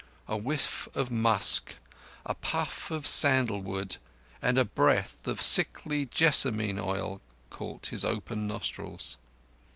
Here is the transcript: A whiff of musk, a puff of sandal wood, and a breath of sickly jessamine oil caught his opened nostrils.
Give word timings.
A 0.27 0.35
whiff 0.35 0.87
of 0.95 1.11
musk, 1.11 1.75
a 2.25 2.33
puff 2.33 2.89
of 2.89 3.05
sandal 3.05 3.61
wood, 3.61 3.97
and 4.41 4.57
a 4.57 4.65
breath 4.65 5.15
of 5.27 5.39
sickly 5.43 6.07
jessamine 6.07 6.79
oil 6.79 7.21
caught 7.51 7.85
his 7.93 8.03
opened 8.03 8.47
nostrils. 8.47 9.19